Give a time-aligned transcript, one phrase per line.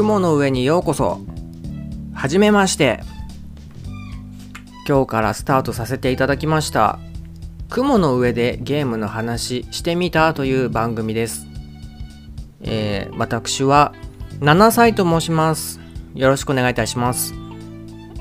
[0.00, 1.20] 雲の上にようこそ。
[2.14, 3.00] はじめまして。
[4.88, 6.98] 今日からスタートさせていただきました。
[7.68, 11.46] 雲の上でゲームの話してみたという番組です、
[12.62, 13.92] えー私は
[14.40, 15.80] 7歳と申します。
[16.14, 17.34] よろしくお願いいたします、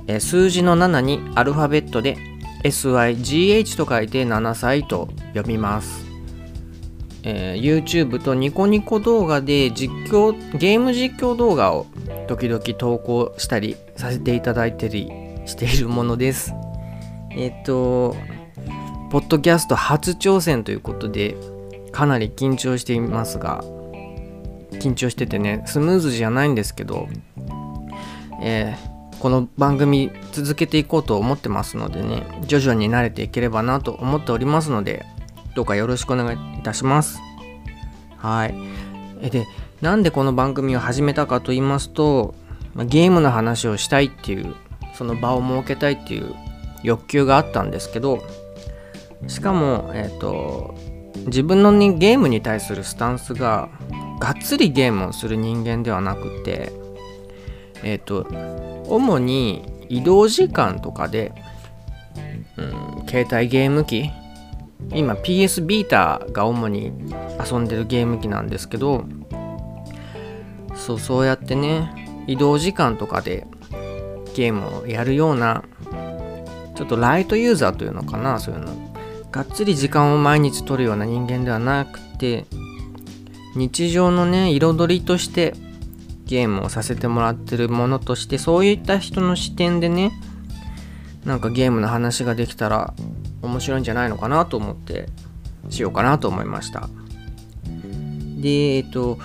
[0.08, 2.18] えー数字の7にアルファベットで
[2.66, 6.09] SYGH と書いて7歳と読みます。
[7.24, 11.86] えー YouTube とニコニコ動画で実況ゲーム実況動画を
[12.28, 15.12] 時々投稿したりさせていただいてり
[15.46, 16.54] しているものです。
[17.32, 18.16] えっ、と
[19.12, 21.36] ポッドキャスト初挑戦ということで
[21.92, 23.64] かなり緊張していますが
[24.74, 27.08] 緊張しててねスムーズじゃないんですけど、
[28.42, 35.06] えーこの番組続けていこうと思ってますのでね徐々に慣れていければなと思っておりますので
[35.60, 37.20] どうかよろしくお願いいたします。
[38.16, 38.56] はい。
[39.22, 39.46] えで、
[39.82, 42.34] なんでこの番組を始めたかと言いますと、
[42.78, 44.56] ゲームの話をしたいっていう、
[44.94, 46.34] その場を設けたいっていう
[46.82, 48.24] 欲求があったんですけど、
[49.28, 50.76] しかも、えっ、と、
[51.26, 53.68] 自分のにゲームに対するスタンスが、
[54.22, 56.72] がっつりゲームをする人間ではなくて、
[57.84, 58.26] えっ、と、
[58.88, 61.34] 主に移動時間とかで、
[62.56, 64.10] うん、携帯ゲーム機
[64.92, 66.94] 今 PS ビータが主に
[67.44, 69.06] 遊んでるゲーム機なんですけど
[70.76, 73.46] そうそうやってね移動時間とかで
[74.36, 75.64] ゲームをやるような
[76.76, 78.90] ちょっとライトユーザーというのかなそういうの。
[79.32, 82.46] がっつり時間を毎日取るような人間ではなくて
[83.56, 85.54] 日常のね彩りとして
[86.26, 90.12] ゲームをさせてもらってるものとしてそういった人の視点でね
[91.26, 92.94] なんかゲームの話ができたら
[93.42, 95.10] 面白いんじゃないのかなと思って
[95.70, 96.90] しようかなと思いました。
[98.38, 99.20] でえっと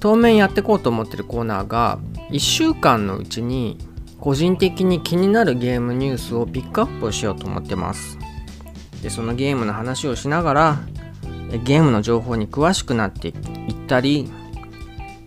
[0.00, 1.98] 当面やっていこうと思ってるコーナーが
[2.30, 3.78] 1週間のうちに
[4.20, 8.18] 個人的に気になるゲームニュースをピックアップをしようと思ってます。
[9.02, 10.80] でそのゲームの話をしながら
[11.52, 13.34] えゲームの情報に詳しくなっていっ
[13.86, 14.30] たり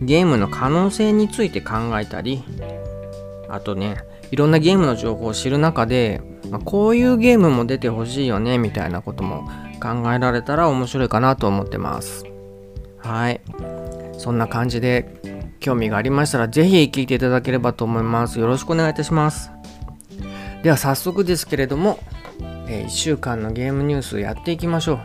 [0.00, 2.42] ゲームの可能性について考えたり
[3.48, 9.46] あとねいろんなゲームの情報を知る中で、まあこういうゲームも出てほしいよねみたいなことも
[9.78, 12.24] 考えられたら面白いかなと思ってます。
[12.96, 13.42] はい。
[14.16, 15.20] そんな感じで
[15.60, 18.40] 興味がありましたらぜひ聞いていただければと思います。
[18.40, 19.50] よろしくお願いいたします。
[20.62, 21.98] では早速ですけれども、
[22.68, 25.00] え1週間のゲームニュースやっていきましょう。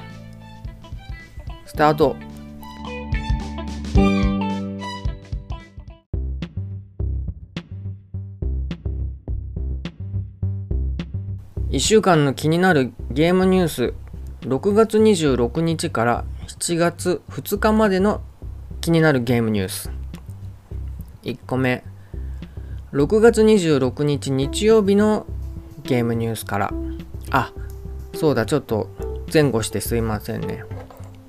[1.65, 2.15] スタート。
[11.87, 13.93] 週間の気になるゲームニュース。
[14.41, 18.21] 6月26日から7月2日までの
[18.81, 19.89] 気になるゲームニュース。
[21.23, 21.85] 1個目。
[22.91, 25.27] 6月26日日曜日の
[25.83, 26.73] ゲームニュースから。
[27.31, 27.53] あ
[28.13, 28.89] そうだちょっと
[29.33, 30.65] 前後してすいませんね。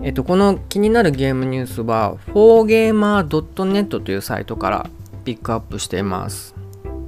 [0.02, 4.90] えっとこの気になるゲームニュースは 4gamer.net というサイトから
[5.24, 6.56] ピックアップしています。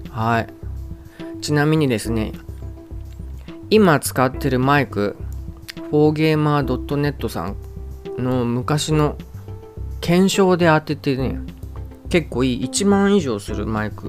[0.09, 0.47] はい。
[1.41, 2.31] ちなみにですね
[3.71, 5.17] 今使ってるマイク
[5.93, 7.57] 4gamer.net さん
[8.19, 9.17] の昔の
[10.01, 11.39] 検証で当ててね
[12.09, 14.09] 結構いい1万以上するマイク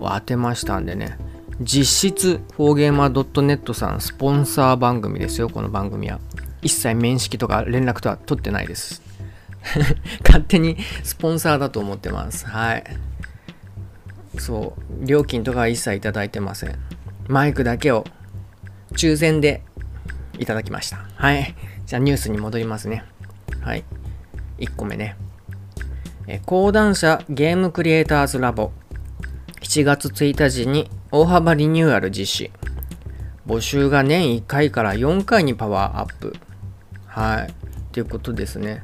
[0.00, 1.18] を当てましたんでね。
[1.60, 6.18] 実質 4gamer.net さんスポンサー番組ですよこの番組は。
[6.62, 9.02] 一切面識とか連絡とは取ってないです。
[10.24, 12.46] 勝手にスポンサーだと思ってます。
[12.46, 12.84] はい。
[14.38, 15.06] そう。
[15.06, 16.78] 料金とかは一切いいてません。
[17.28, 18.04] マイクだけを
[18.92, 19.62] 抽選で
[20.38, 20.98] いただきました。
[21.14, 21.54] はい。
[21.86, 23.04] じゃあニュースに戻りますね。
[23.60, 23.84] はい。
[24.58, 25.16] 1個目ね。
[26.26, 28.72] え講談社ゲームクリエイターズラボ
[29.60, 32.50] 7月1日に大幅リニューアル実施。
[33.46, 36.34] 募集が年1回から4回にパワーアップ。
[37.06, 37.54] はい。
[37.92, 38.82] ということですね。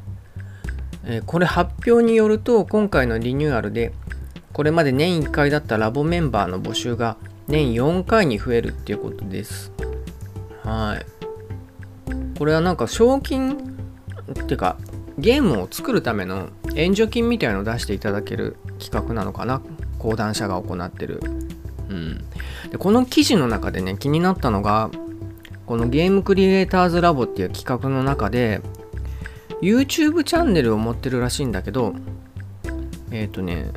[1.05, 3.93] えこれ発表によると今回のリニューアルで
[4.53, 7.17] これまで年1回だったラボメンバーの募集が
[7.49, 9.73] 年4回に増えるっていうことです。
[10.63, 12.39] はい。
[12.39, 14.77] これはなんか賞金っていうか
[15.19, 19.63] ゲームを作るための援助金みたいのを出していただける企画なのかな
[19.99, 21.21] 講談社が行ってる。
[21.89, 22.25] うん。
[22.71, 24.91] でこの記事の中でね気になったのが
[25.67, 28.61] このゲームクリエイターズラボっていう企画の中で
[29.61, 31.95] YouTube チャンネルを持ってるらしいんだけど
[33.11, 33.71] えっ、とね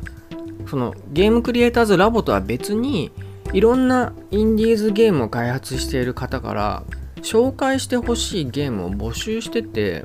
[0.68, 3.12] そのゲームクリエイターズラボとは別に
[3.56, 6.82] いろんなインディーズゲームを開発している方から
[7.22, 10.04] 紹介してほしいゲームを募集してて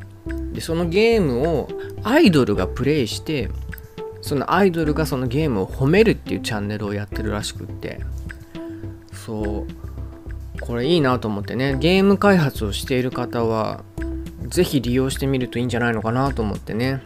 [0.54, 1.68] でそのゲームを
[2.02, 3.50] アイドルがプレイして
[4.22, 8.00] そのアイドルがそのゲームを褒めるっていうチャンネルをやってるらしくって。
[9.12, 10.62] そう。
[10.62, 11.76] これいいなと思ってね。
[11.78, 13.84] ゲーム開発をしている方は
[14.48, 17.02] 是非利用してみるといいんじゃないのかなと思ってね。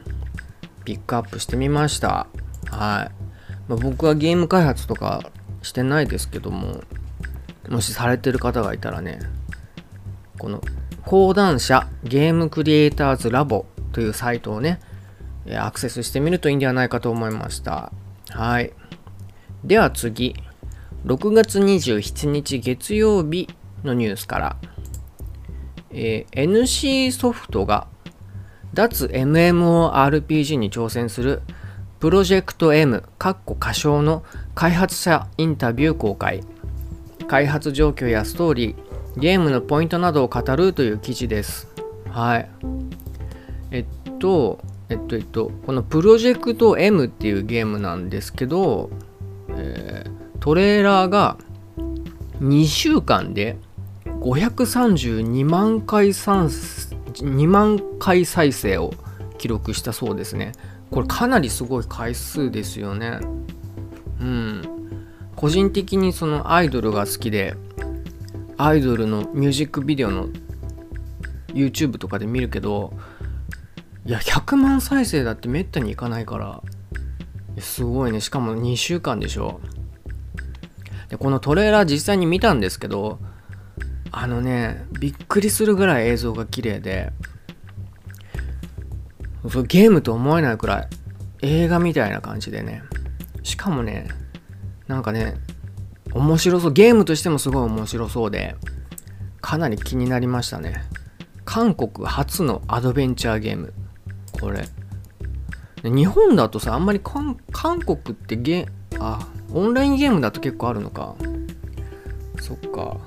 [0.83, 2.27] ピックアップしてみました。
[2.69, 3.11] はい、
[3.67, 5.31] まあ、僕はゲーム開発とか
[5.65, 6.81] してないですけども
[7.69, 9.19] もしされてる方がいたらね
[10.37, 10.61] この
[11.03, 14.79] 講談社ゲームクリエイターズラボというサイトをね
[15.53, 17.91] アクセスしてみるといいんではないかと思いました。
[18.29, 18.73] はい。
[19.63, 20.35] では次。
[21.05, 23.47] 6月27日月曜日
[23.83, 24.57] のニュースから、
[25.91, 27.87] えー、NC ソフトが
[28.73, 31.43] 脱 MMORPG に挑戦する
[31.99, 36.43] プロジェクト M かっこ仮称の開発者インタビュー公開。
[37.27, 41.67] 開発状況やストーリーゲームのポイントなどを語るという記事です。
[42.09, 42.49] はい。
[43.71, 44.59] えっと
[44.89, 48.89] えっとえっとこのプロジェクト M っていうゲームなんですけど、
[49.49, 51.37] えー、トレーラーが
[52.41, 53.57] 2週間で
[54.05, 58.93] 532万回2万回再生を
[59.37, 60.51] 記録したそうですね。
[60.91, 63.19] これかなりすごい回数ですよね。
[64.19, 64.61] うん。
[65.35, 67.55] 個人的にそのアイドルが好きで
[68.57, 70.29] アイドルのミュージックビデオの
[71.47, 72.93] YouTube とかで見るけど
[74.05, 76.61] いや100万再生だってめったにいかないから
[77.59, 78.21] すごいね。
[78.21, 79.61] しかも2週間でしょ。
[81.09, 83.19] でこのトレーラー実際に見たんですけど
[84.11, 87.11] あのねびっくりするぐらい映像が綺麗で
[89.67, 90.87] ゲームと思えないくらい
[91.41, 92.81] 映画みたいな感じでね。
[93.43, 94.07] しかもね
[94.87, 95.35] なんかね
[96.13, 96.73] 面白そう。
[96.73, 98.55] ゲームとしてもすごい面白そうで
[99.41, 100.83] かなり気になりましたね。
[101.43, 103.73] 韓国初のアドベンチャーゲーム。
[104.39, 104.67] これ。
[105.83, 107.35] 日本だとさあんまり韓
[107.79, 111.15] 国ってゲあオンラインゲームだと結構あるのか。
[112.39, 112.97] そっか。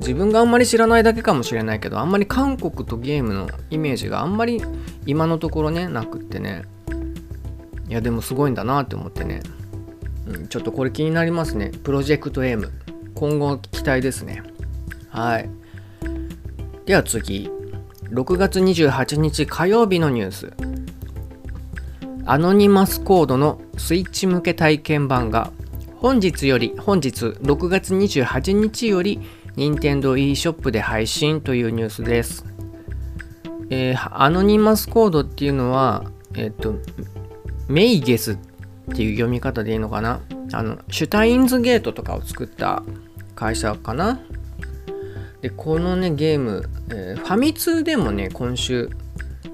[0.00, 4.62] 自分があんまり知らないだけかもしれないけどあんまり韓国とゲームのイメージがあんまり
[5.06, 6.64] 今のところねなくってね
[7.88, 9.42] いやでもすごいんだなって思ってね
[10.28, 11.70] うん、ちょっとこれ気になりますね。
[11.82, 12.70] プロジェクト M。
[13.14, 14.42] 今後期待ですね。
[15.08, 15.50] はい。
[16.84, 17.50] では次。
[18.10, 20.52] 6月28日火曜日のニュース。
[22.26, 25.50] アノニマスコードのスイッチ向け体験版が
[25.96, 29.20] 本日より、本日6月28日より
[29.56, 32.44] Nintendo eShop で配信というニュースです。
[33.70, 36.04] えー、アノニマスコードっていうのは、
[36.34, 36.74] えっ、と、
[37.68, 38.38] メイゲスっ
[38.90, 40.20] っていう読み方でいいのかな？
[40.52, 42.82] あのシュタインズゲートとかを作った
[43.34, 44.20] 会社かな？
[45.42, 48.90] でこのねゲーム、えー、ファミ通でもね今週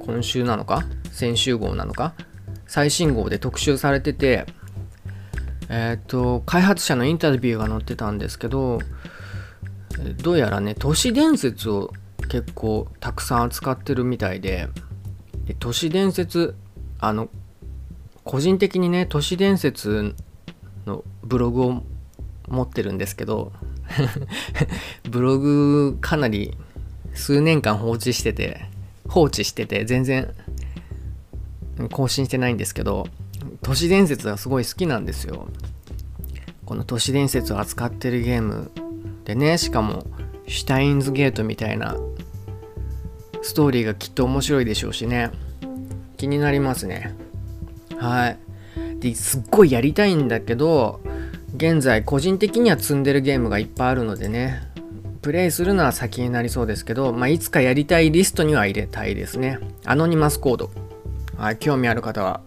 [0.07, 0.85] 今週なのか？
[1.11, 2.15] 先週号なのか？
[2.67, 4.47] 最新号で特集されてて
[5.69, 8.79] えっ、ー、と開発者のインタビューが載ってたんですけど
[10.23, 11.93] どうやらね都市伝説を
[12.29, 14.69] 結構たくさん扱ってるみたいで
[15.59, 16.57] 都市伝説
[16.99, 17.29] あの
[18.25, 20.15] 個人的にね都市伝説
[20.87, 21.83] のブログを
[22.49, 23.53] 持ってるんですけど
[25.11, 26.57] ブログかなり
[27.15, 28.69] 数年間放置してて
[29.07, 30.35] 放置してて全然
[31.91, 33.07] 更新してないんですけど
[33.63, 35.49] 都市伝説がすごい好きなんですよ。
[36.67, 38.71] この都市伝説を扱ってるゲーム
[39.25, 40.07] でねしかも
[40.47, 41.97] シュタインズゲートみたいな
[43.43, 45.31] ストーリーがきっと面白いでしょうしね。
[46.17, 47.15] 気になりますね。
[47.99, 48.39] はい。
[49.01, 51.01] ですっごいやりたいんだけど
[51.57, 54.63] 現在個人的には積んでるゲームがいっぱいあるのでね
[55.21, 59.59] プレイするのは先になりそうですけど、まあ、いつかやりたいリストには入れたいですね。
[59.85, 60.71] アノニマスコード、
[61.37, 62.41] はい、興味ある方は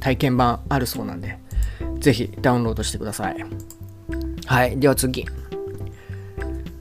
[0.00, 1.38] 体験版あるそうなんで
[2.00, 3.36] ぜひダウンロードしてください。
[4.46, 5.26] はいでは次、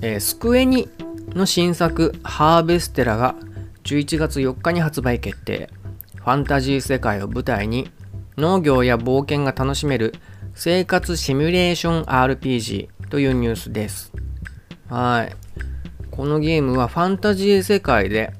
[0.02, 0.90] えー、スクエニ
[1.30, 3.36] の新作ハーベステラが
[3.84, 5.70] 11月4日に発売決定
[6.16, 7.90] ファンタジー世界を舞台に
[8.38, 10.14] 農業や冒険が楽しめる
[10.54, 14.12] 生活シミュレーション RPG というニュースです。
[14.90, 15.36] はい。
[16.12, 18.34] このゲームはファンタジー世界で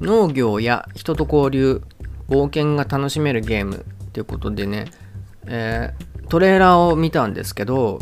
[0.00, 1.82] 農業や人と交流、
[2.28, 4.86] 冒険が楽しめるゲームっていうことでね、
[5.46, 7.98] えー、トレーラーを見たんですけど、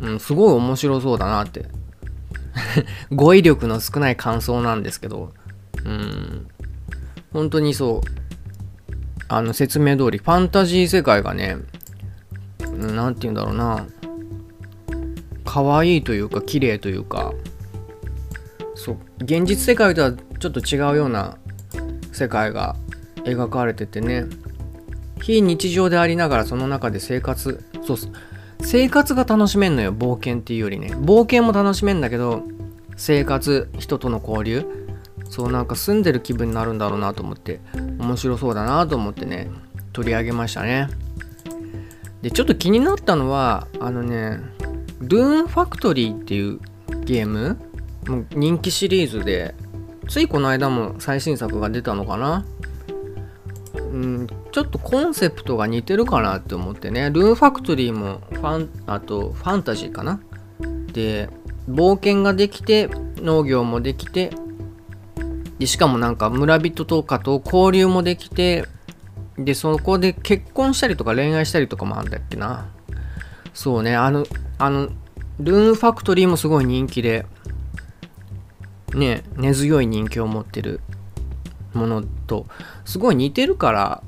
[0.00, 1.66] うん、すごい面白そうだなって。
[3.12, 5.32] 語彙力の少ない感想なんですけど、
[5.84, 6.46] うん、
[7.32, 8.10] 本当にそう、
[9.28, 11.56] あの説明通り、ファンタジー世界がね、
[12.76, 13.86] なんて言うんだろうな、
[15.44, 17.32] 可愛いというか、綺麗というか、
[18.74, 21.36] そう、現実世界とはちょっと違うような
[22.12, 22.76] 世界が
[23.24, 24.26] 描かれててね、
[25.20, 27.96] 非日常でありながらその中で生活そう
[28.60, 30.88] 生活が楽しめんのよ冒険っていうよりね。
[30.88, 32.42] 冒険も楽しめんだけど
[32.96, 34.66] 生活人との交流。
[35.28, 37.60] そうなんか住んでる気分になるんだろうなと思って。
[37.98, 39.50] 面白そうだなと思ってね
[39.92, 40.88] 取り上げましたね。
[42.22, 44.40] でちょっと気になったのはあのね
[45.00, 46.60] ルーンファクトリーっていう
[47.04, 47.58] ゲーム
[48.08, 49.54] もう人気シリーズで
[50.08, 52.44] ついこの間も最新作が出たのかな。
[53.78, 57.10] うんちょっとコンセプトが似てるかなって思ってね。
[57.10, 60.20] ルーンファクトリーもファンあとファンタジーかな。
[60.92, 61.28] で
[61.68, 64.30] 冒険ができて農業もできて
[65.58, 68.66] でしかもなんか村人とかと交流もできて
[69.36, 72.68] でそこで結婚したりとか恋愛したりとかもあんだっけな。
[73.52, 74.24] そうねあの
[74.58, 74.88] あの
[75.40, 77.26] ルーンファクトリーもすごい人気で
[78.94, 80.80] ね根強い人気を持ってる。
[81.76, 82.46] ものと
[82.84, 84.02] すごい似てるから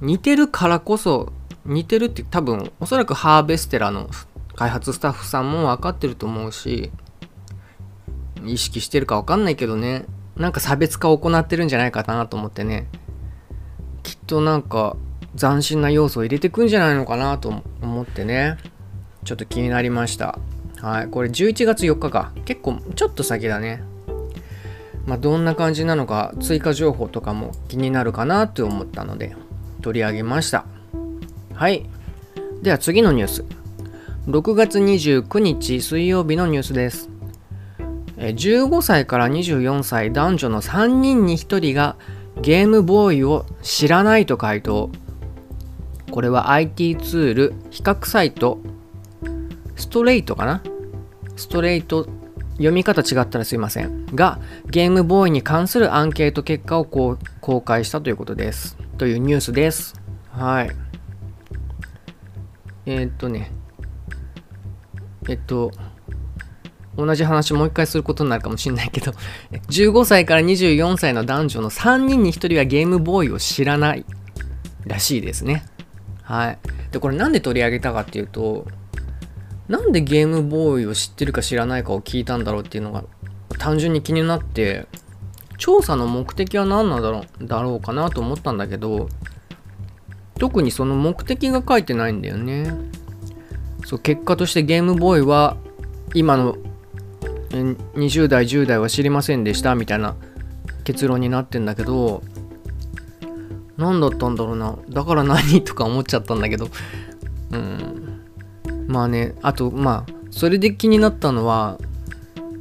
[0.00, 1.32] 似てるからこそ
[1.64, 4.08] 似てるって多分おそらくハーベステラの
[4.54, 6.92] 開発スタッフさんも分かってると思うし
[8.44, 10.04] 意識してるか分かんないけどね。
[10.36, 12.88] なんか差別化を行ってるんじゃないかなと思ってね。
[14.02, 14.96] きっとなんか
[15.38, 18.58] 斬新な要素を入れてくんじゃないのかなと思ってね。
[19.24, 20.38] ちょっと気になりました。
[20.80, 22.32] はいこれ11月4日か。
[22.44, 23.82] 結構ちょっと先だね。
[25.06, 29.36] まあどんな感じなのか追加情報とかも気になるかなって思ったので
[29.82, 30.64] 取り上げました。
[31.52, 31.86] はい。
[32.62, 33.44] では次のニュース。
[34.26, 37.10] 6月29日水曜日のニュースです。
[38.16, 41.96] 15歳から24歳男女の3人に1人が
[42.40, 44.90] ゲームボーイを知らないと回答。
[46.10, 48.60] これは IT ツール比較サイト。
[49.76, 50.62] ストレートかな？
[51.36, 52.08] ストレート
[52.54, 54.06] 読み方違ったらすいません。
[54.14, 58.76] がゲームボーイに関するアンケート結果をこう公開したということです。
[58.98, 60.00] というニュースです。
[60.30, 60.70] はい。
[62.86, 63.50] えー、っとね。
[65.28, 65.72] えっと
[66.96, 69.12] 同じ話もう一回することになるかもしれないけど
[69.68, 74.04] 15歳から24歳の男女の3人に1人はゲームボーイを知らない
[74.86, 75.64] らしいですね。
[76.22, 76.58] はい。
[76.92, 78.66] でこれなんで取り上げたかっていうと
[79.68, 83.04] なんでゲームボーイを知ってるか知らないかを聞いたんだろうっていうのが
[83.58, 84.86] 単純に気になって
[85.56, 89.08] 調査の目的は何なんだろうだろうかなと思ったんだけど
[90.38, 92.74] 特にその目的が書いてないんだよね。
[93.86, 95.56] そう結果としてゲームボーイは
[96.14, 96.56] 今の
[97.50, 100.16] 20代10代は知りませんでしたみたいな
[100.84, 102.22] 結論になってんだけど
[103.76, 104.76] 何だったんだろうな。
[104.88, 106.68] だから何とか思っちゃったんだけど。
[107.52, 108.13] うん。
[108.86, 111.78] まあねあとまあそれで気になったのは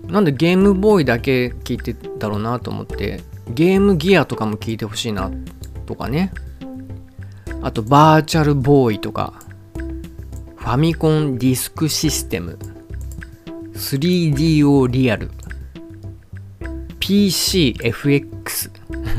[0.08, 5.32] なんでゲームボーイだけ聞いてたろうなと思ってゲームギアとかも聞いてほしいな
[5.86, 6.32] とかね。
[7.63, 9.34] あとバーチャルボーイとか
[10.58, 12.60] ファミコンディスクシステム
[13.74, 15.32] 3DO リアル
[17.00, 18.70] PCFX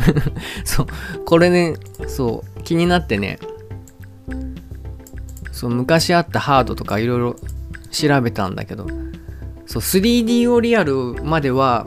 [0.65, 0.87] そう
[1.25, 1.75] これね
[2.07, 3.39] そう気になってね
[5.65, 7.37] そう昔あったハードとかいろいろ
[7.91, 8.87] 調べたんだけど
[9.65, 11.87] そう 3DO リアルまでは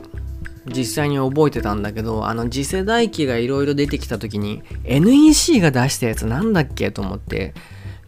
[0.66, 7.54] 実際に覚えてたんだけどあの次世代機がいろいろ出てきた時に NEC が出したやつなんだっけと思って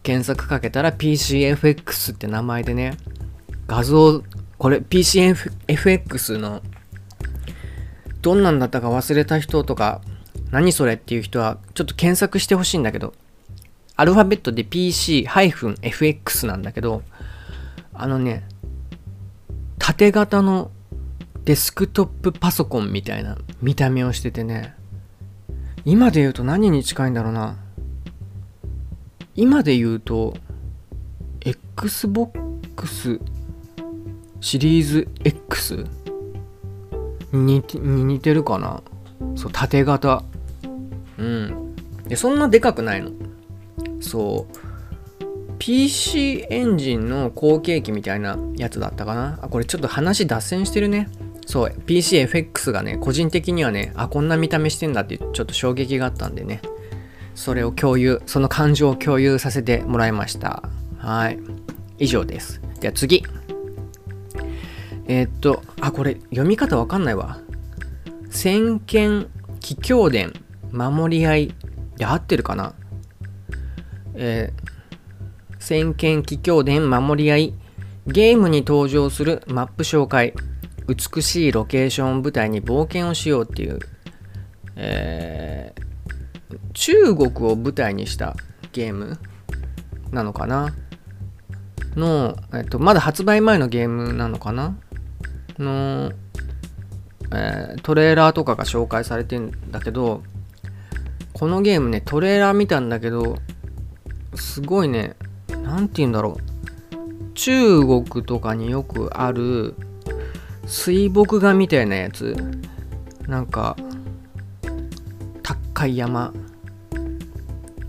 [0.03, 2.97] 検索かけたら PCFX って名前でね
[3.65, 4.23] 画像
[4.57, 6.61] これ PCFX の
[8.21, 10.01] どんなんだったか忘れた人とか
[10.51, 13.13] 何それっていう人はちょっと検索してほしいんだけど
[13.95, 17.03] アルファベットで PC-FX なんだけど
[17.93, 18.43] あのね
[19.77, 20.71] 縦型の
[21.45, 24.75] デスクトップパソコンみたいな見た目をしててね。
[25.85, 27.57] 今で言うと何に近いんだろうな。
[29.35, 30.35] 今で言うと
[31.41, 33.19] Xbox
[34.39, 35.85] シリーズ X
[37.31, 38.83] にに似てるかな。
[39.35, 40.23] そう縦型。
[41.17, 41.75] うん。
[42.07, 43.11] でそんなでかくないの。
[44.01, 44.57] そう。
[45.59, 49.39] PC エンジンの後継機みたいなやつだったかな？
[49.41, 51.07] あこれちょっと話脱線してるね。
[51.45, 56.61] そう PCFX がね個人的にはねあこんな見た目してんだってちょっと衝撃があったんでね。
[57.35, 60.63] それを共有その感情を共有させてもらいました。
[60.97, 61.39] はい。
[61.99, 62.59] 以上です。
[62.79, 63.23] では次。
[65.07, 67.39] えー、っと、あ、これ読み方わかんないわ。
[68.29, 69.27] 先見、
[69.59, 70.33] 桔梗伝、
[70.71, 71.55] 守り合い
[71.97, 72.73] で合ってるかな？
[74.15, 77.53] えー、先見、桔梗伝、守り合い、
[78.07, 80.33] ゲームに登場するマップ紹介、
[80.87, 83.79] 美しいロケーションを舞台に冒険をしようっていう、
[84.75, 88.35] えー、中国を舞台にした
[88.73, 89.19] ゲーム
[90.11, 90.73] なのかな？
[91.95, 94.75] の、えっと、まだ発売前のゲームなのかな？
[95.59, 96.11] の、
[97.33, 100.23] えー、トレーラーとかが紹介されてんだけど
[101.33, 103.37] このゲームねトレーラー見たんだけど
[104.35, 105.15] すごいね。
[105.63, 107.33] 何て言うんだろう。
[107.33, 109.75] 中国とかによくある
[110.65, 112.35] 水墨画みたいなやつ。
[113.27, 113.75] なんか
[115.43, 116.33] 高い山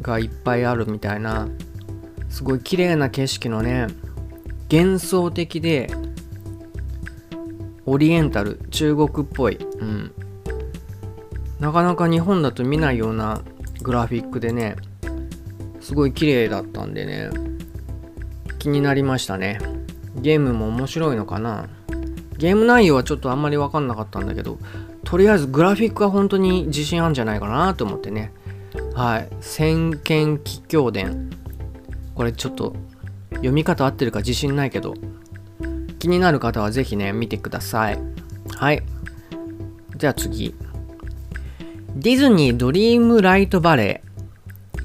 [0.00, 1.48] がいっぱいあるみたいな。
[2.32, 3.88] すごい綺麗な景色のね
[4.72, 5.90] 幻想的で
[7.84, 10.14] オリエンタル中国っぽい、うん、
[11.60, 13.42] なかなか日本だと見ないような
[13.82, 14.76] グラフィックでね
[15.82, 17.28] すごい綺麗だったんでね。
[18.58, 19.58] 気になりましたね。
[20.16, 21.68] ゲームも面白いのかな。
[22.38, 24.58] ゲーム内容はちょっとあんまり分かんなかったんだけど
[25.04, 28.32] とりあえずグラフィックは本当に自信あるんじゃないかなと思ってね。
[28.94, 29.28] はい。
[29.40, 31.30] 先見桔梗伝。
[32.14, 32.74] これちょっと
[33.30, 34.94] 読み方合ってるか自信ないけど
[35.98, 37.98] 気になる方はぜひね見てください。
[38.56, 38.82] はい。
[39.96, 40.54] じゃあ次。
[41.94, 44.11] ディズニードリームライトバレー。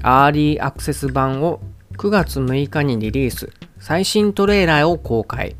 [0.02, 1.60] アーリーアクセス版を
[1.96, 3.50] 9月6日にリリース。
[3.80, 5.56] 最新トレーラーを公開。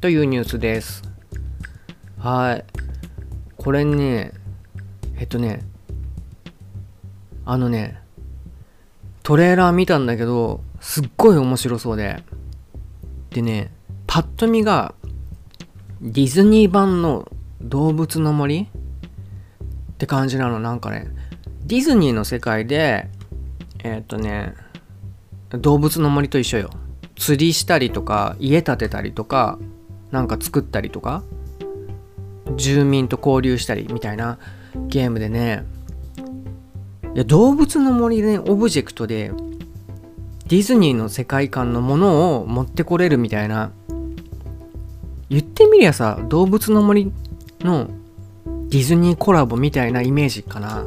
[0.00, 1.02] というニュースです。
[2.18, 2.64] はい。
[3.56, 4.32] これね
[5.18, 5.62] えっとね
[7.44, 8.00] あのね
[9.22, 12.22] トレーラー見たんだけどすっごい面白そうで。
[13.30, 13.72] でね
[14.06, 14.94] パッと見が
[16.00, 18.62] ディズニー版の動物の森？
[18.62, 20.60] って感じなの。
[20.60, 21.08] なんかね
[21.64, 23.10] ディズニーの世界で
[23.84, 24.54] えー、っとね
[25.50, 26.70] 動物の森と一緒よ。
[27.16, 29.58] 釣りしたりとか家建てたりとか
[30.10, 31.24] なんか作ったりとか
[32.56, 34.38] 住民と交流したりみたいな
[34.88, 35.64] ゲームでね。
[37.14, 39.32] いや動物の森で、ね、オブジェクトで
[40.46, 43.72] ディズニーの世界観のものを持ってこれるみたいな
[45.28, 47.12] 言ってみりゃさ動物の森
[47.60, 47.88] の
[48.68, 50.84] ディズニーコラボみたいなイメージかな。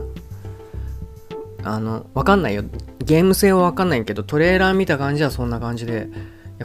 [1.64, 2.64] あのわかんないよ。
[3.04, 6.10] ゲーム性はわかんないけどトレーラー見た感じはそんな感じで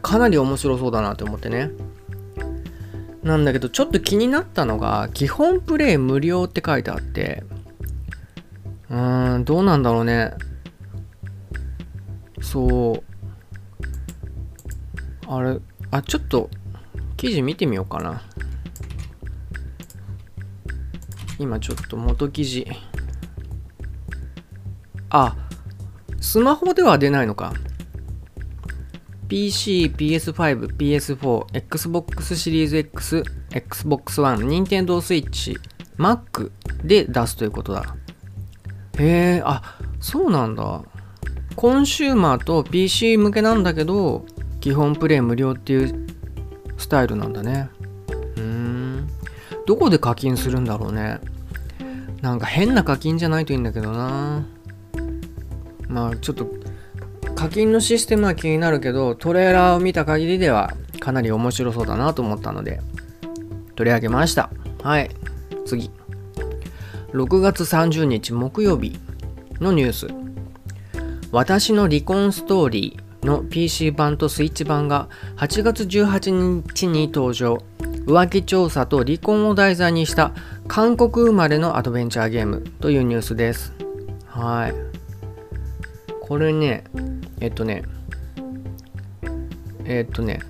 [0.02, 1.70] かなり面白そうだなって思ってね。
[3.22, 7.42] なんだけどちょっと気になったのが基本プレイ無料って書いてあって
[8.88, 10.32] うーんどうなんだろうね。
[12.40, 13.02] そう。
[15.26, 15.58] あれ
[15.90, 16.48] あちょっと
[17.16, 18.22] 記事見てみようかな。
[21.38, 22.66] 今ちょっと元記事。
[25.10, 25.36] あ
[26.20, 27.54] スマホでは出ないのか
[29.28, 35.58] PC、PS5、PS4、Xbox シリーズ X、Xbox One、Nintendo Switch、
[35.98, 36.50] Mac
[36.84, 37.96] で出すということだ。
[38.98, 40.82] へえ、あ、そうなんだ。
[41.56, 44.24] コンシューマーと PC 向けなんだけど、
[44.60, 46.06] 基本プレイ無料っていう
[46.76, 47.68] スタイルなんだね。
[48.36, 49.08] うーん。
[49.66, 51.18] どこで課金するんだろうね。
[52.22, 54.46] なんか変な課金じゃないといいんだけどな。
[55.96, 56.46] まあちょっと
[57.34, 62.80] 課金のシステムは気になるけどトレーラーを見た限りではかなり面白そうだなと思ったので
[63.76, 64.50] 取り上げました。
[64.82, 65.10] はい。
[65.64, 65.90] 次。
[67.12, 68.98] 6月30日木曜日。
[69.58, 70.08] のニュース。
[71.32, 77.58] 私の離婚ストーリーの PC 版とスイッチ版が8月18日に登場。
[78.06, 80.32] 浮気調査と離婚を題材にした
[80.68, 83.72] 韓国生まれのアドベンチャーゲームというニュースです。
[84.26, 84.95] はい。
[86.28, 86.84] これね
[87.40, 87.82] えっとね
[89.84, 90.40] えっとね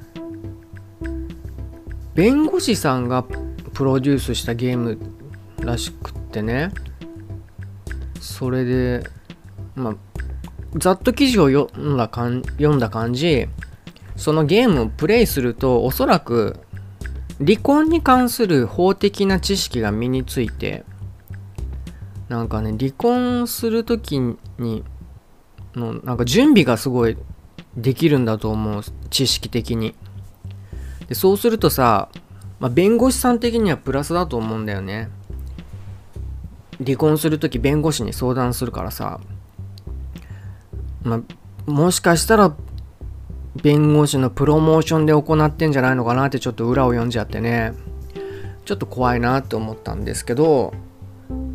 [2.15, 3.25] 弁護士さんが
[3.75, 4.99] プロデュースしたゲーム
[5.61, 6.71] らしくってね
[8.21, 9.05] それで
[9.75, 9.97] まあ
[10.79, 13.47] ざっと記事を読んだかん読んだ感じ
[14.17, 16.59] そのゲームをプレイするとおそらく
[17.39, 20.85] 離婚に関する法的な知識が身について
[22.29, 24.19] なんかね離婚する時
[24.59, 24.85] に
[25.77, 27.17] のなんか準備がすごい
[27.77, 29.95] できるんだと思う知識的に。
[31.09, 32.09] でそうするとさ、
[32.59, 35.09] まあ、弁護士さん的にはプラスだと思うんだよね。
[36.85, 39.21] 離婚する時弁護士に相談するからさ、
[41.03, 41.23] ま
[41.67, 42.55] あ、もしかしたら
[43.63, 47.73] 弁護士のプロモーションで行ってんじゃないのかなってちょっと裏を読んじゃってね。
[48.65, 50.75] ちょっと怖いなって思ったんですけど、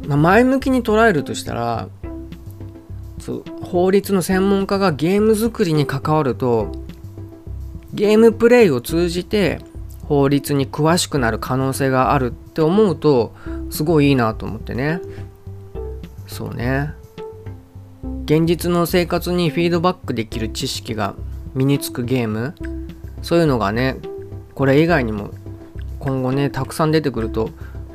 [0.07, 1.89] まあ、前向きに捉えるとしたら
[3.21, 6.71] そう法律の専門家がゲーム作りに関わると
[7.93, 9.59] ゲームプレイを通じて
[10.05, 13.33] 法律に詳しくなる可能性があるって思うと
[13.69, 14.99] すごいいいなと思ってね。
[16.27, 16.93] そうね。
[18.25, 21.15] 現実の生活にフィードバックできる知識が
[21.53, 22.55] 身につくゲーム。
[23.21, 23.97] そういうのがね
[24.55, 25.29] これ以外にも
[25.99, 27.51] 今後ねたくさん出てくると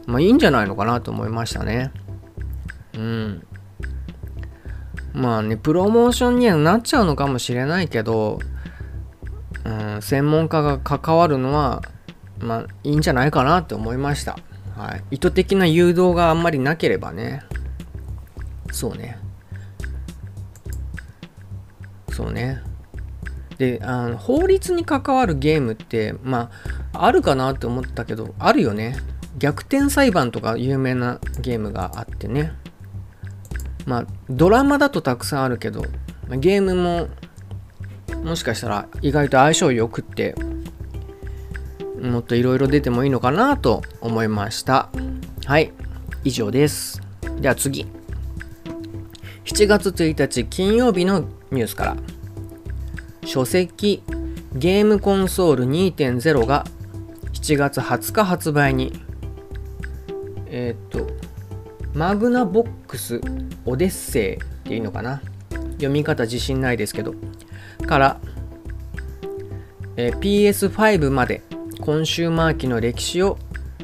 [0.06, 1.90] まあいいんじゃないのかなと思いましたね。
[2.94, 3.46] うん。
[5.16, 8.38] まあねプロモーションにはなっちゃうのかもしれないけど、
[9.64, 11.83] うん、専門家が関わるのは
[12.38, 14.38] まあいいんじゃないかなって思いました。
[14.76, 17.42] はい、意図的な誘導があんまりなければね。
[18.70, 19.18] そうね。
[22.12, 22.61] そうね。
[23.57, 26.50] であの法律に関わるゲームってま
[26.92, 28.98] ああるかなって思ったけどあるよね。
[29.38, 32.52] 逆転裁判とか有名なゲームがあってね。
[33.87, 35.83] まあドラマだとたくさんあるけど
[36.29, 37.09] ゲームも
[38.25, 40.35] もしかしたら意外と相性よくって
[42.01, 44.90] もっといろいろ出てもいいのかなと思いました。
[45.46, 45.72] はい
[46.25, 47.01] 以上です。
[47.40, 47.87] では次。
[49.44, 51.20] 7月1日金曜日の
[51.51, 51.96] ニュースから。
[53.25, 54.03] 書籍
[54.55, 56.64] ゲームコンソール2.0が
[57.33, 58.92] 7月20日発売に。
[60.46, 61.07] えっ、と
[61.96, 63.22] マグナボックス
[63.64, 65.22] オデッセイっていうのかな？
[65.76, 67.14] 読み方自信ないですけど
[67.87, 68.20] から、
[69.96, 71.40] えー、PS5 まで
[71.80, 73.38] コンシューマー機の歴史を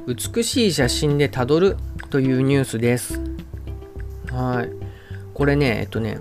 [0.06, 1.78] 美しい写真でたどる
[2.10, 3.18] というニュースです。
[4.30, 4.68] はい。
[5.32, 6.18] これね、えっとね、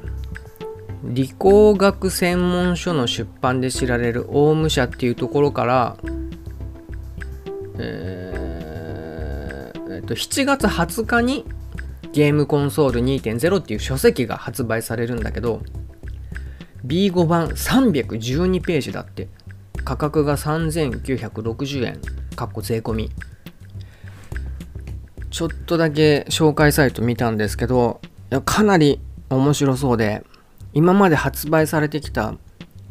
[1.04, 5.98] 理工学専門書の出版で知られるオウム社っていうところから、
[7.80, 11.44] えー、えっと、7月20日に
[12.14, 15.62] ゲームコンソール2.0っていう書籍が発売されるんだけど、
[16.86, 19.28] B5 版312ページだって。
[19.84, 22.00] 価格が3960円
[22.36, 23.10] かっこ税込み。
[25.30, 28.02] ちょっとだけ紹介サイト見たんですけど
[28.46, 30.26] かなり面白そうで
[30.74, 32.36] 今まで発売されてきた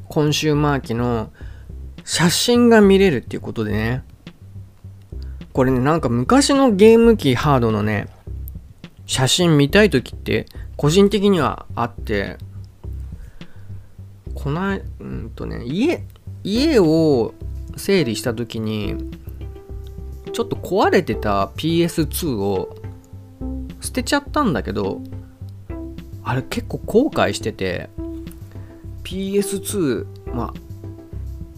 [0.08, 1.30] コンシューマー機の
[2.04, 4.02] 写真が見れるっていうことでね。
[5.52, 8.08] これねなんか昔のゲーム機ハードのね
[9.10, 10.46] 写真見たい時って
[10.76, 12.38] 個人的にはあって
[14.36, 16.04] こないうんとね家
[16.44, 17.34] 家を
[17.76, 18.94] 整理した時に
[20.32, 22.76] ちょっと壊れてた PS2 を
[23.80, 25.00] 捨てちゃったんだけど
[26.22, 27.90] あれ結構後悔してて
[29.02, 30.54] PS2 ま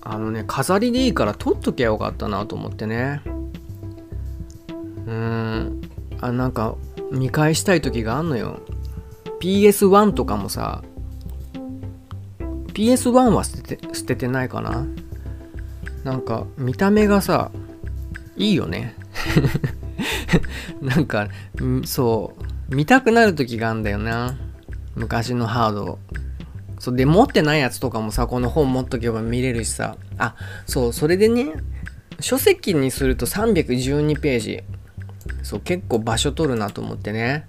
[0.01, 3.21] ああのね飾りでいいから取っときゃよかったなと思ってね。
[5.07, 5.83] うん
[6.19, 6.77] あなんか
[7.13, 8.61] 見返したい時があんのよ。
[9.41, 10.83] PS1 とかもさ
[12.75, 14.87] PS1 は捨てて捨ててないかな。
[16.05, 17.51] なんか見た目がさ
[18.37, 18.97] いいよね。
[20.81, 21.29] なんか
[21.85, 22.35] そ
[22.71, 24.37] う見たくなる時があんだよな。
[24.95, 25.99] 昔のハード
[26.79, 29.97] そうで持ってないやつとかもさこの本持っとけば見れるしさ。
[30.19, 30.35] あ
[30.67, 31.53] そうそれでね
[32.21, 34.63] 書籍にすると312ページ。
[35.43, 37.47] そう結構場所取るなと思ってね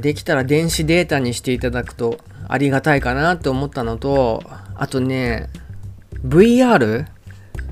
[0.00, 2.18] できたら電子データにしていただくと
[2.48, 4.42] ありがたいかなって思ったのと、
[4.74, 5.50] あとね、
[6.26, 7.06] VR?VR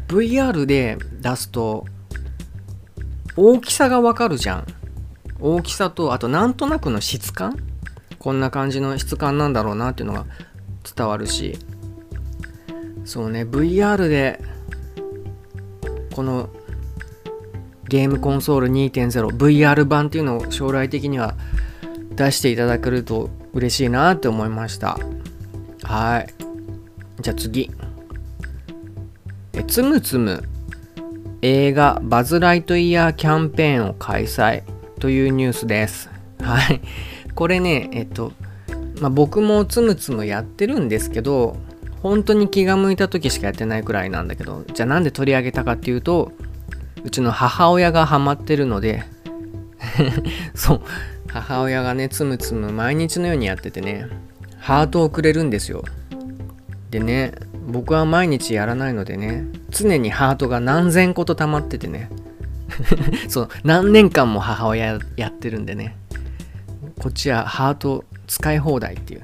[0.09, 1.87] VR で出すと、
[3.37, 4.66] 大きさがわかるじゃん。
[5.40, 7.57] 大きさと、あとなんとなくの質感？
[8.18, 10.27] こんな感じの質感なんだろうなっていうのが
[10.96, 11.59] 伝わるし、
[13.05, 14.40] そうね、VR で、
[16.14, 16.51] この
[17.88, 21.35] ゲームコンソール 2.0VR 版っていうのを将来的には
[22.14, 24.99] 出していただけると嬉しいなって思いました。
[25.83, 26.35] はい。
[27.20, 27.70] じゃあ次。
[29.53, 30.42] えつむつむ
[31.42, 34.62] 映画バズ・ライトイヤーキャンペーンを開催
[34.99, 36.11] というニュースです。
[36.40, 36.81] はい。
[37.35, 38.33] これねえっと
[39.01, 41.57] まあ、僕もつむつむやってるんですけど
[42.03, 46.33] 本当に気が向いた時しかやってないくらいなんだけどじゃあなんで取り上げたかっていうと
[47.07, 49.05] うちの母親がハマってるので
[50.55, 50.81] そう。
[51.29, 54.07] 母親がねつむつむ毎日のようにやっててね
[54.59, 55.85] ハートをくれるんですよ。
[56.90, 57.33] でね
[57.69, 62.11] 僕は毎日やらないのでね常にハートが何千個と溜まっててね
[63.29, 65.97] そう何年間も母親やってるんでね
[66.99, 69.23] こっちはハート使い放題っていう。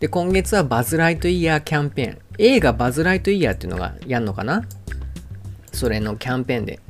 [0.00, 2.18] で今月はバズ・ライトイヤーキャンペーン。
[2.38, 4.64] 映画バズ・ライトイヤーっていうのがやんのかな？
[5.78, 6.80] それのキャンペーンで。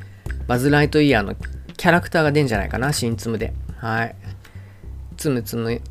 [0.46, 3.52] バズ・ライトイヤーのキャラクターが出んじゃないかな新ツムで。
[3.76, 4.16] はい。
[5.18, 5.82] つむつむ、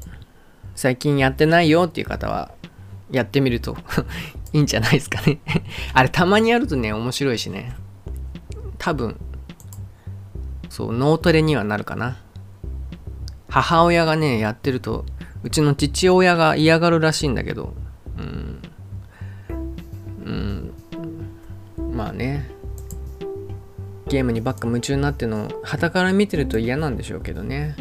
[0.73, 2.51] 最近やってないよっていう方は、
[3.11, 3.77] やってみると
[4.51, 5.39] いいんじゃないですかね。
[5.93, 7.75] あれ、たまにやるとね、面白いしね。
[8.79, 9.17] 多分、
[10.69, 12.17] そう、脳トレにはなるかな。
[13.47, 15.05] 母親がね、やってると、
[15.43, 17.75] うちの父親が嫌がるらしいんだけど。
[18.17, 18.61] うん。
[20.25, 20.73] うん。
[21.95, 22.56] まあね。
[24.07, 27.75] ゲームにばっか夢中になってのを傍から見てると嫌なんでしょうけどね、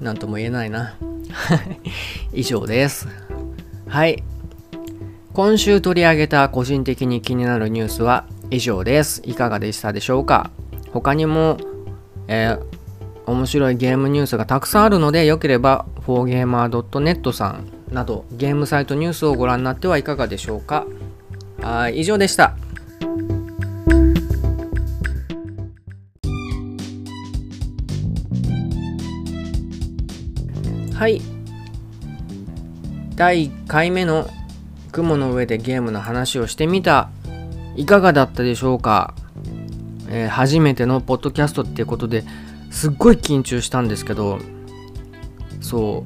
[0.00, 0.96] うん、なんとも言えないな。
[2.32, 3.08] 以上です。
[3.88, 4.22] はい。
[5.32, 9.22] 今週取り上げた個人的に気になるニュースは以上です。
[9.24, 10.50] いかがでしたでしょうか？
[10.92, 11.58] 他にも、
[12.26, 20.86] えー、面白いゲームニュースがたくさんあるのでよければ 4gamer.net さんなどゲームサイトニュースをご覧になってはいかがでしょうか？
[21.60, 22.56] はい以上でした。
[30.96, 31.20] はい。
[33.16, 34.30] 第1回目の
[34.92, 37.10] 雲の上でゲームの話をしてみた。
[37.76, 39.14] いかがだったでしょうか、
[40.08, 42.24] えー、初めてのポッドキャストっていうことで
[42.70, 44.38] すっごい緊張したんですけど。
[45.60, 46.02] そ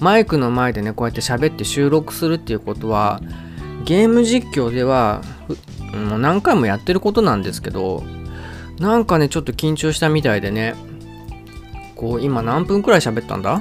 [0.00, 0.02] う。
[0.02, 3.20] マイクの前でねこうやって喋って収録するっていうことは
[3.84, 5.20] ゲーム実況では
[5.92, 8.04] もう何回もやってることなんですけど
[8.78, 10.74] なんかねちょっと緊張したみたいでね。
[11.94, 13.60] こう今何分くらい喋ったんだ？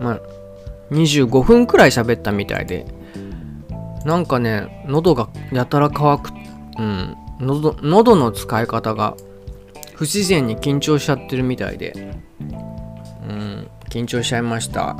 [0.00, 0.20] まあ、
[0.90, 2.86] 25分くらい喋ったみたいで、
[4.04, 6.30] なんかね、喉がやたら乾く、
[6.78, 9.16] うん、喉喉の使い方が
[9.94, 11.92] 不自然に緊張しちゃってるみたいで、
[13.28, 14.96] うん、緊張しちゃいました。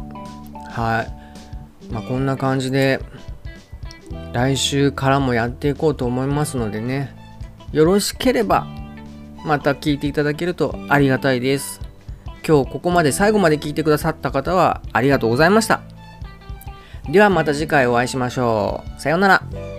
[0.70, 1.92] はい。
[1.92, 3.00] まあ、こんな感じで、
[4.32, 7.14] 来週からもやっていこうと思いますのでね、
[7.72, 8.66] よろしければ、
[9.44, 11.80] また聞いていただけるとありがたいです。
[12.48, 15.82] 今日ここまで最後まで聞いてくださった方はありがとうございました。
[17.10, 19.00] ではまた次回お会いしましょう。
[19.00, 19.77] さようなら。